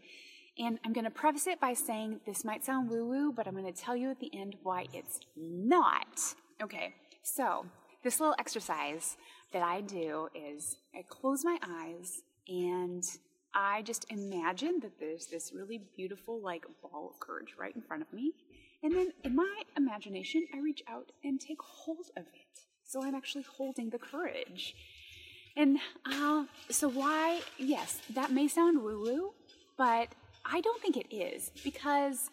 And 0.57 0.79
I'm 0.83 0.93
going 0.93 1.05
to 1.05 1.11
preface 1.11 1.47
it 1.47 1.59
by 1.59 1.73
saying 1.73 2.19
this 2.25 2.43
might 2.43 2.65
sound 2.65 2.89
woo 2.89 3.07
woo, 3.07 3.31
but 3.31 3.47
I'm 3.47 3.53
going 3.53 3.71
to 3.71 3.81
tell 3.81 3.95
you 3.95 4.09
at 4.09 4.19
the 4.19 4.31
end 4.33 4.55
why 4.63 4.87
it's 4.93 5.19
not. 5.35 6.19
Okay, 6.61 6.93
so 7.23 7.65
this 8.03 8.19
little 8.19 8.35
exercise 8.37 9.17
that 9.53 9.63
I 9.63 9.81
do 9.81 10.27
is 10.35 10.77
I 10.93 11.03
close 11.07 11.45
my 11.45 11.57
eyes 11.63 12.21
and 12.47 13.03
I 13.53 13.81
just 13.81 14.05
imagine 14.09 14.79
that 14.81 14.99
there's 14.99 15.27
this 15.27 15.51
really 15.53 15.81
beautiful, 15.95 16.39
like, 16.41 16.65
ball 16.81 17.11
of 17.13 17.19
courage 17.19 17.55
right 17.59 17.75
in 17.75 17.81
front 17.81 18.01
of 18.01 18.11
me. 18.13 18.33
And 18.83 18.95
then 18.95 19.11
in 19.23 19.35
my 19.35 19.61
imagination, 19.77 20.47
I 20.53 20.59
reach 20.59 20.81
out 20.87 21.11
and 21.23 21.39
take 21.39 21.61
hold 21.61 22.07
of 22.17 22.23
it. 22.23 22.61
So 22.83 23.03
I'm 23.03 23.15
actually 23.15 23.45
holding 23.57 23.89
the 23.89 23.99
courage. 23.99 24.75
And 25.55 25.79
uh, 26.05 26.45
so, 26.69 26.89
why? 26.89 27.41
Yes, 27.57 27.99
that 28.13 28.31
may 28.31 28.47
sound 28.47 28.81
woo 28.81 29.01
woo, 29.01 29.33
but 29.77 30.09
I 30.45 30.61
don't 30.61 30.81
think 30.81 30.97
it 30.97 31.13
is 31.13 31.51
because 31.63 32.29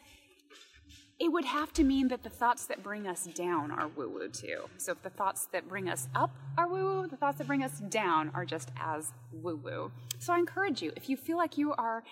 it 1.19 1.33
would 1.33 1.45
have 1.45 1.73
to 1.75 1.83
mean 1.83 2.09
that 2.09 2.23
the 2.23 2.31
thoughts 2.31 2.67
that 2.67 2.83
bring 2.83 3.07
us 3.07 3.25
down 3.25 3.73
are 3.73 3.89
woo 3.89 4.09
woo 4.09 4.29
too. 4.29 4.69
So 4.77 4.93
if 4.93 5.03
the 5.03 5.11
thoughts 5.11 5.47
that 5.53 5.69
bring 5.69 5.89
us 5.89 6.09
up 6.15 6.31
are 6.57 6.69
woo 6.69 6.85
woo, 6.85 7.07
the 7.09 7.17
thoughts 7.17 7.39
that 7.39 7.47
bring 7.49 7.65
us 7.65 7.81
down 7.81 8.31
are 8.35 8.45
just 8.45 8.71
as 8.79 9.13
woo 9.33 9.57
woo. 9.57 9.91
So 10.21 10.33
I 10.33 10.39
encourage 10.39 10.81
you, 10.81 10.93
if 10.95 11.09
you 11.09 11.17
feel 11.17 11.37
like 11.37 11.59
you 11.59 11.73
are 11.73 12.05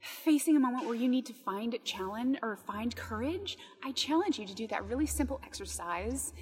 facing 0.00 0.56
a 0.56 0.60
moment 0.60 0.86
where 0.86 0.94
you 0.94 1.08
need 1.08 1.26
to 1.26 1.32
find 1.32 1.76
challenge 1.84 2.38
or 2.42 2.56
find 2.56 2.94
courage, 2.94 3.58
I 3.84 3.92
challenge 3.92 4.38
you 4.38 4.46
to 4.46 4.54
do 4.54 4.66
that 4.68 4.84
really 4.84 5.06
simple 5.06 5.40
exercise 5.44 6.32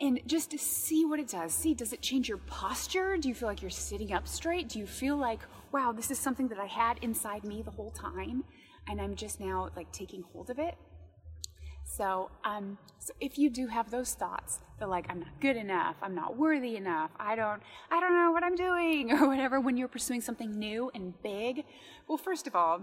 and 0.00 0.20
just 0.26 0.56
see 0.58 1.04
what 1.04 1.18
it 1.18 1.28
does. 1.28 1.52
See, 1.52 1.74
does 1.74 1.92
it 1.92 2.00
change 2.00 2.28
your 2.28 2.38
posture? 2.38 3.16
Do 3.16 3.28
you 3.28 3.34
feel 3.34 3.48
like 3.48 3.62
you're 3.62 3.70
sitting 3.70 4.12
up 4.12 4.28
straight? 4.28 4.68
Do 4.68 4.78
you 4.78 4.86
feel 4.86 5.16
like, 5.16 5.40
wow, 5.72 5.92
this 5.92 6.10
is 6.10 6.18
something 6.18 6.48
that 6.48 6.58
I 6.58 6.66
had 6.66 6.98
inside 7.02 7.44
me 7.44 7.62
the 7.62 7.70
whole 7.70 7.90
time 7.90 8.44
and 8.88 9.00
I'm 9.00 9.16
just 9.16 9.40
now 9.40 9.70
like 9.74 9.90
taking 9.92 10.22
hold 10.32 10.50
of 10.50 10.58
it? 10.58 10.76
So, 11.84 12.30
um, 12.44 12.76
so 12.98 13.14
if 13.18 13.38
you 13.38 13.48
do 13.48 13.66
have 13.66 13.90
those 13.90 14.12
thoughts, 14.12 14.60
that 14.78 14.90
like 14.90 15.06
I'm 15.08 15.20
not 15.20 15.40
good 15.40 15.56
enough, 15.56 15.96
I'm 16.02 16.14
not 16.14 16.36
worthy 16.36 16.76
enough, 16.76 17.10
I 17.18 17.34
don't, 17.34 17.62
I 17.90 17.98
don't 17.98 18.12
know 18.12 18.30
what 18.30 18.44
I'm 18.44 18.54
doing, 18.54 19.10
or 19.18 19.26
whatever, 19.26 19.58
when 19.58 19.76
you're 19.76 19.88
pursuing 19.88 20.20
something 20.20 20.50
new 20.50 20.90
and 20.94 21.14
big, 21.22 21.64
well, 22.06 22.18
first 22.18 22.46
of 22.46 22.54
all, 22.54 22.82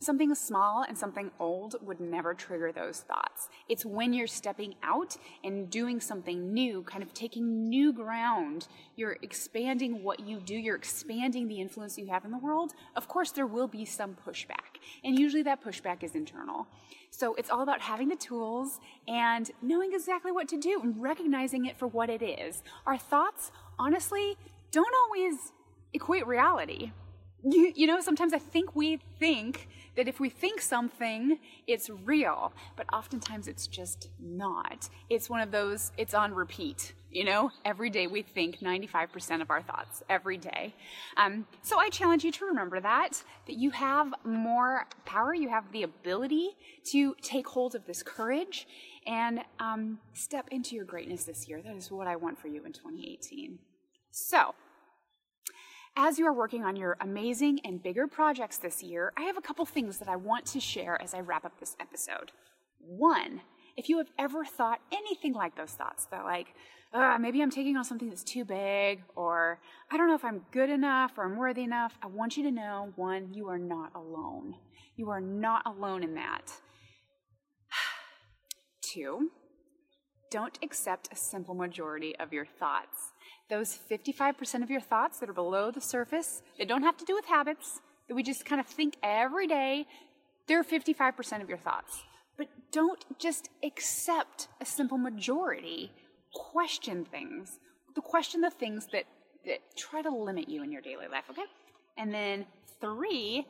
Something 0.00 0.34
small 0.34 0.84
and 0.86 0.98
something 0.98 1.30
old 1.38 1.76
would 1.80 2.00
never 2.00 2.34
trigger 2.34 2.72
those 2.72 3.00
thoughts. 3.00 3.48
It's 3.68 3.86
when 3.86 4.12
you're 4.12 4.26
stepping 4.26 4.74
out 4.82 5.16
and 5.42 5.70
doing 5.70 5.98
something 6.00 6.52
new, 6.52 6.82
kind 6.82 7.02
of 7.02 7.14
taking 7.14 7.68
new 7.68 7.92
ground, 7.92 8.68
you're 8.96 9.16
expanding 9.22 10.02
what 10.02 10.20
you 10.20 10.40
do, 10.40 10.54
you're 10.54 10.76
expanding 10.76 11.48
the 11.48 11.60
influence 11.60 11.96
you 11.96 12.06
have 12.08 12.24
in 12.24 12.32
the 12.32 12.38
world. 12.38 12.74
Of 12.96 13.08
course, 13.08 13.30
there 13.30 13.46
will 13.46 13.68
be 13.68 13.84
some 13.84 14.16
pushback, 14.26 14.78
and 15.02 15.18
usually 15.18 15.42
that 15.44 15.64
pushback 15.64 16.02
is 16.02 16.14
internal. 16.14 16.66
So 17.10 17.34
it's 17.36 17.48
all 17.48 17.62
about 17.62 17.80
having 17.80 18.08
the 18.08 18.16
tools 18.16 18.80
and 19.06 19.50
knowing 19.62 19.92
exactly 19.94 20.32
what 20.32 20.48
to 20.48 20.58
do 20.58 20.80
and 20.82 21.00
recognizing 21.00 21.64
it 21.64 21.78
for 21.78 21.86
what 21.86 22.10
it 22.10 22.22
is. 22.22 22.62
Our 22.86 22.98
thoughts, 22.98 23.52
honestly, 23.78 24.36
don't 24.72 24.94
always 25.04 25.52
equate 25.92 26.26
reality. 26.26 26.90
You, 27.46 27.74
you 27.76 27.86
know, 27.86 28.00
sometimes 28.00 28.32
I 28.32 28.38
think 28.38 28.74
we 28.74 29.00
think 29.20 29.68
that 29.96 30.08
if 30.08 30.20
we 30.20 30.28
think 30.28 30.60
something, 30.60 31.38
it's 31.66 31.90
real, 31.90 32.52
but 32.76 32.86
oftentimes 32.92 33.48
it's 33.48 33.66
just 33.66 34.08
not. 34.18 34.88
It's 35.10 35.30
one 35.30 35.40
of 35.40 35.50
those, 35.50 35.92
it's 35.96 36.14
on 36.14 36.34
repeat. 36.34 36.94
You 37.10 37.24
know, 37.24 37.52
every 37.64 37.90
day 37.90 38.08
we 38.08 38.22
think 38.22 38.58
95% 38.58 39.40
of 39.40 39.48
our 39.48 39.62
thoughts, 39.62 40.02
every 40.08 40.36
day. 40.36 40.74
Um, 41.16 41.46
so 41.62 41.78
I 41.78 41.88
challenge 41.88 42.24
you 42.24 42.32
to 42.32 42.46
remember 42.46 42.80
that, 42.80 43.22
that 43.46 43.54
you 43.54 43.70
have 43.70 44.12
more 44.24 44.88
power, 45.04 45.32
you 45.32 45.48
have 45.48 45.70
the 45.70 45.84
ability 45.84 46.50
to 46.90 47.14
take 47.22 47.46
hold 47.46 47.76
of 47.76 47.86
this 47.86 48.02
courage 48.02 48.66
and 49.06 49.40
um, 49.60 49.98
step 50.12 50.48
into 50.50 50.74
your 50.74 50.84
greatness 50.84 51.22
this 51.22 51.48
year. 51.48 51.62
That 51.62 51.76
is 51.76 51.88
what 51.90 52.08
I 52.08 52.16
want 52.16 52.38
for 52.38 52.48
you 52.48 52.64
in 52.64 52.72
2018. 52.72 53.60
So, 54.10 54.54
as 55.96 56.18
you 56.18 56.26
are 56.26 56.32
working 56.32 56.64
on 56.64 56.76
your 56.76 56.96
amazing 57.00 57.60
and 57.64 57.82
bigger 57.82 58.06
projects 58.06 58.58
this 58.58 58.82
year, 58.82 59.12
I 59.16 59.22
have 59.22 59.36
a 59.36 59.40
couple 59.40 59.64
things 59.64 59.98
that 59.98 60.08
I 60.08 60.16
want 60.16 60.44
to 60.46 60.60
share 60.60 61.00
as 61.00 61.14
I 61.14 61.20
wrap 61.20 61.44
up 61.44 61.60
this 61.60 61.76
episode. 61.80 62.32
One, 62.80 63.42
if 63.76 63.88
you 63.88 63.98
have 63.98 64.10
ever 64.18 64.44
thought 64.44 64.80
anything 64.92 65.32
like 65.32 65.56
those 65.56 65.70
thoughts, 65.70 66.06
that 66.06 66.24
like, 66.24 66.48
maybe 67.20 67.40
I'm 67.42 67.50
taking 67.50 67.76
on 67.76 67.84
something 67.84 68.08
that's 68.08 68.24
too 68.24 68.44
big, 68.44 69.02
or 69.14 69.60
I 69.90 69.96
don't 69.96 70.08
know 70.08 70.14
if 70.14 70.24
I'm 70.24 70.44
good 70.50 70.70
enough 70.70 71.12
or 71.16 71.24
I'm 71.24 71.36
worthy 71.36 71.62
enough, 71.62 71.96
I 72.02 72.08
want 72.08 72.36
you 72.36 72.42
to 72.44 72.50
know 72.50 72.92
one, 72.96 73.32
you 73.32 73.48
are 73.48 73.58
not 73.58 73.92
alone. 73.94 74.56
You 74.96 75.10
are 75.10 75.20
not 75.20 75.62
alone 75.64 76.02
in 76.02 76.14
that. 76.14 76.52
Two, 78.82 79.30
don't 80.30 80.58
accept 80.62 81.08
a 81.12 81.16
simple 81.16 81.54
majority 81.54 82.16
of 82.16 82.32
your 82.32 82.46
thoughts 82.46 83.12
those 83.48 83.78
55% 83.90 84.62
of 84.62 84.70
your 84.70 84.80
thoughts 84.80 85.18
that 85.18 85.28
are 85.28 85.34
below 85.34 85.70
the 85.70 85.80
surface, 85.80 86.42
that 86.58 86.68
don't 86.68 86.82
have 86.82 86.96
to 86.96 87.04
do 87.04 87.14
with 87.14 87.26
habits, 87.26 87.80
that 88.08 88.14
we 88.14 88.22
just 88.22 88.44
kind 88.44 88.60
of 88.60 88.66
think 88.66 88.96
every 89.02 89.46
day, 89.46 89.86
they're 90.46 90.64
55% 90.64 91.42
of 91.42 91.48
your 91.48 91.58
thoughts. 91.58 92.02
But 92.36 92.48
don't 92.72 93.04
just 93.18 93.48
accept 93.62 94.48
a 94.60 94.64
simple 94.64 94.98
majority. 94.98 95.92
Question 96.32 97.04
things. 97.04 97.58
The 97.94 98.00
question 98.00 98.40
the 98.40 98.50
things 98.50 98.86
that, 98.92 99.04
that 99.46 99.58
try 99.76 100.02
to 100.02 100.10
limit 100.10 100.48
you 100.48 100.62
in 100.62 100.72
your 100.72 100.82
daily 100.82 101.06
life, 101.06 101.24
okay? 101.30 101.44
And 101.96 102.12
then 102.12 102.46
three, 102.80 103.46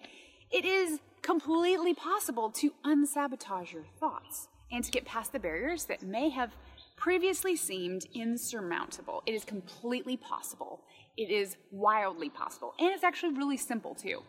it 0.50 0.64
is 0.64 1.00
completely 1.22 1.94
possible 1.94 2.50
to 2.50 2.72
unsabotage 2.84 3.72
your 3.72 3.84
thoughts 3.98 4.48
and 4.70 4.84
to 4.84 4.90
get 4.90 5.06
past 5.06 5.32
the 5.32 5.38
barriers 5.38 5.84
that 5.86 6.02
may 6.02 6.28
have 6.28 6.50
previously 6.96 7.56
seemed 7.56 8.06
insurmountable. 8.14 9.22
It 9.26 9.32
is 9.32 9.44
completely 9.44 10.16
possible. 10.16 10.82
It 11.16 11.30
is 11.30 11.56
wildly 11.70 12.30
possible. 12.30 12.74
And 12.78 12.90
it's 12.90 13.04
actually 13.04 13.34
really 13.34 13.56
simple 13.56 13.94
too. 13.94 14.22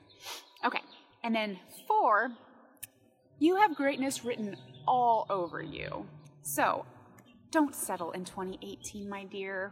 Okay, 0.64 0.82
and 1.24 1.36
then 1.36 1.60
four, 1.88 2.32
you 3.40 3.56
have 3.56 3.76
greatness 3.76 4.24
written 4.24 4.56
all 4.88 5.26
over 5.30 5.62
you. 5.62 6.06
So 6.42 6.86
don't 7.52 7.74
settle 7.74 8.12
in 8.12 8.26
2018, 8.26 9.08
my 9.08 9.24
dear. 9.24 9.72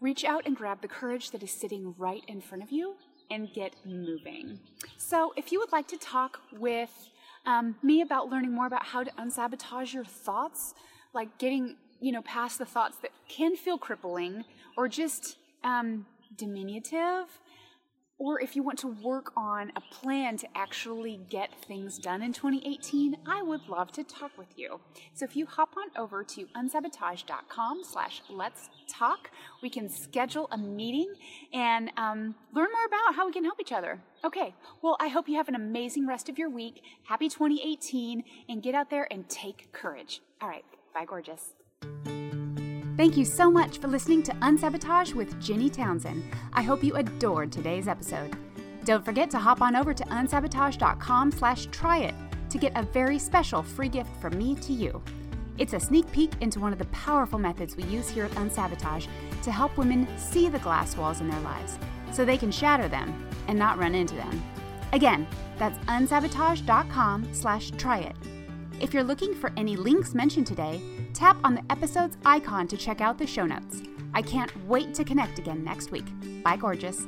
Reach 0.00 0.24
out 0.24 0.46
and 0.46 0.56
grab 0.56 0.82
the 0.82 0.88
courage 0.88 1.30
that 1.30 1.42
is 1.42 1.50
sitting 1.50 1.94
right 1.98 2.22
in 2.28 2.40
front 2.40 2.62
of 2.62 2.70
you 2.70 2.96
and 3.30 3.52
get 3.52 3.74
moving. 3.84 4.60
So, 4.98 5.32
if 5.36 5.50
you 5.50 5.58
would 5.58 5.72
like 5.72 5.88
to 5.88 5.96
talk 5.96 6.40
with 6.52 6.90
um, 7.44 7.76
me 7.82 8.02
about 8.02 8.28
learning 8.28 8.52
more 8.52 8.66
about 8.66 8.84
how 8.84 9.02
to 9.02 9.10
unsabotage 9.18 9.94
your 9.94 10.04
thoughts, 10.04 10.74
like 11.14 11.38
getting 11.38 11.76
you 12.00 12.12
know, 12.12 12.22
past 12.22 12.58
the 12.58 12.66
thoughts 12.66 12.98
that 12.98 13.10
can 13.28 13.56
feel 13.56 13.78
crippling 13.78 14.44
or 14.76 14.88
just 14.88 15.38
um, 15.64 16.06
diminutive, 16.36 17.26
or 18.18 18.40
if 18.40 18.56
you 18.56 18.62
want 18.62 18.78
to 18.78 18.88
work 18.88 19.32
on 19.36 19.72
a 19.76 19.80
plan 19.94 20.38
to 20.38 20.48
actually 20.54 21.20
get 21.28 21.50
things 21.66 21.98
done 21.98 22.22
in 22.22 22.32
2018, 22.32 23.18
I 23.26 23.42
would 23.42 23.68
love 23.68 23.92
to 23.92 24.04
talk 24.04 24.36
with 24.38 24.48
you. 24.56 24.80
So 25.12 25.26
if 25.26 25.36
you 25.36 25.44
hop 25.44 25.74
on 25.76 25.88
over 26.00 26.24
to 26.24 26.46
unsabotage.com 26.56 27.84
slash 27.84 28.22
let's 28.30 28.70
talk, 28.88 29.30
we 29.62 29.68
can 29.68 29.90
schedule 29.90 30.48
a 30.50 30.56
meeting 30.56 31.12
and 31.52 31.90
um, 31.98 32.34
learn 32.54 32.68
more 32.72 32.86
about 32.86 33.14
how 33.14 33.26
we 33.26 33.32
can 33.32 33.44
help 33.44 33.60
each 33.60 33.72
other. 33.72 34.00
Okay, 34.24 34.54
well, 34.80 34.96
I 34.98 35.08
hope 35.08 35.28
you 35.28 35.36
have 35.36 35.48
an 35.48 35.54
amazing 35.54 36.06
rest 36.06 36.30
of 36.30 36.38
your 36.38 36.48
week. 36.48 36.82
Happy 37.04 37.28
2018 37.28 38.24
and 38.48 38.62
get 38.62 38.74
out 38.74 38.88
there 38.88 39.06
and 39.10 39.28
take 39.28 39.72
courage. 39.72 40.22
All 40.40 40.48
right, 40.48 40.64
bye, 40.94 41.04
gorgeous. 41.04 41.52
Thank 42.96 43.16
you 43.16 43.26
so 43.26 43.50
much 43.50 43.78
for 43.78 43.88
listening 43.88 44.22
to 44.22 44.32
Unsabotage 44.42 45.12
with 45.12 45.38
Ginny 45.38 45.68
Townsend. 45.68 46.24
I 46.54 46.62
hope 46.62 46.82
you 46.82 46.96
adored 46.96 47.52
today's 47.52 47.88
episode. 47.88 48.34
Don't 48.84 49.04
forget 49.04 49.30
to 49.32 49.38
hop 49.38 49.60
on 49.60 49.76
over 49.76 49.92
to 49.92 50.04
unsabotage.com 50.04 51.32
slash 51.32 51.66
try 51.66 51.98
it 51.98 52.14
to 52.48 52.56
get 52.56 52.72
a 52.74 52.82
very 52.82 53.18
special 53.18 53.62
free 53.62 53.88
gift 53.88 54.10
from 54.20 54.38
me 54.38 54.54
to 54.56 54.72
you. 54.72 55.02
It's 55.58 55.72
a 55.72 55.80
sneak 55.80 56.10
peek 56.12 56.30
into 56.40 56.60
one 56.60 56.72
of 56.72 56.78
the 56.78 56.86
powerful 56.86 57.38
methods 57.38 57.76
we 57.76 57.84
use 57.84 58.08
here 58.08 58.24
at 58.24 58.30
Unsabotage 58.32 59.08
to 59.42 59.50
help 59.50 59.76
women 59.76 60.06
see 60.18 60.48
the 60.48 60.58
glass 60.60 60.96
walls 60.96 61.20
in 61.20 61.28
their 61.28 61.40
lives 61.40 61.78
so 62.12 62.24
they 62.24 62.38
can 62.38 62.50
shatter 62.50 62.88
them 62.88 63.28
and 63.48 63.58
not 63.58 63.78
run 63.78 63.94
into 63.94 64.14
them. 64.14 64.42
Again, 64.92 65.26
that's 65.58 65.78
unsabotage.com 65.86 67.34
slash 67.34 67.72
try 67.72 67.98
it. 67.98 68.16
If 68.80 68.94
you're 68.94 69.04
looking 69.04 69.34
for 69.34 69.52
any 69.56 69.76
links 69.76 70.14
mentioned 70.14 70.46
today, 70.46 70.80
tap 71.16 71.38
on 71.42 71.54
the 71.54 71.62
episode's 71.70 72.18
icon 72.26 72.68
to 72.68 72.76
check 72.76 73.00
out 73.00 73.16
the 73.16 73.26
show 73.26 73.46
notes. 73.46 73.82
I 74.12 74.20
can't 74.20 74.52
wait 74.66 74.92
to 74.94 75.04
connect 75.04 75.38
again 75.38 75.64
next 75.64 75.90
week. 75.90 76.04
Bye, 76.44 76.58
gorgeous. 76.58 77.06